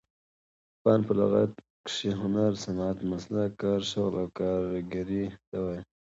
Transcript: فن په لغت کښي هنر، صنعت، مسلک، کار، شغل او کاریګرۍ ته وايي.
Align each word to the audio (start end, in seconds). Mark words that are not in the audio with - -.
فن 0.81 0.99
په 1.07 1.13
لغت 1.19 1.51
کښي 1.85 2.09
هنر، 2.21 2.51
صنعت، 2.63 2.97
مسلک، 3.11 3.51
کار، 3.61 3.79
شغل 3.91 4.13
او 4.21 4.27
کاریګرۍ 4.37 5.25
ته 5.49 5.57
وايي. 5.63 5.81